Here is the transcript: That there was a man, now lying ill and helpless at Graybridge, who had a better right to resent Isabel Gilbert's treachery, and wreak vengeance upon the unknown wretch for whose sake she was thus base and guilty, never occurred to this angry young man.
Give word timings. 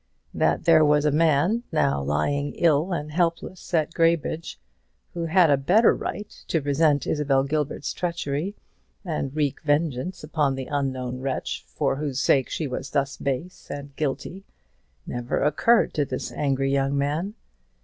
That 0.33 0.65
there 0.65 0.83
was 0.83 1.05
a 1.05 1.11
man, 1.11 1.61
now 1.71 2.01
lying 2.01 2.55
ill 2.55 2.91
and 2.91 3.11
helpless 3.11 3.71
at 3.71 3.93
Graybridge, 3.93 4.59
who 5.13 5.25
had 5.25 5.51
a 5.51 5.57
better 5.57 5.93
right 5.93 6.27
to 6.47 6.59
resent 6.59 7.05
Isabel 7.05 7.43
Gilbert's 7.43 7.93
treachery, 7.93 8.55
and 9.05 9.35
wreak 9.35 9.61
vengeance 9.61 10.23
upon 10.23 10.55
the 10.55 10.65
unknown 10.65 11.19
wretch 11.19 11.63
for 11.67 11.97
whose 11.97 12.19
sake 12.19 12.49
she 12.49 12.65
was 12.65 12.89
thus 12.89 13.15
base 13.15 13.69
and 13.69 13.95
guilty, 13.95 14.43
never 15.05 15.39
occurred 15.43 15.93
to 15.93 16.03
this 16.05 16.31
angry 16.31 16.71
young 16.71 16.97
man. 16.97 17.35